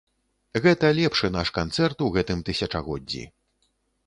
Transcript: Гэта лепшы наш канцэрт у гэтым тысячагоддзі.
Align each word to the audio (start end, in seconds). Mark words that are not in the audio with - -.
Гэта 0.63 0.89
лепшы 0.99 1.29
наш 1.35 1.51
канцэрт 1.59 1.97
у 2.07 2.09
гэтым 2.17 2.43
тысячагоддзі. 2.49 3.23